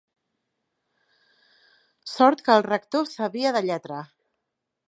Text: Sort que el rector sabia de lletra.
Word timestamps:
Sort 2.13 2.43
que 2.47 2.57
el 2.57 2.67
rector 2.69 3.09
sabia 3.15 3.55
de 3.59 3.65
lletra. 3.71 4.05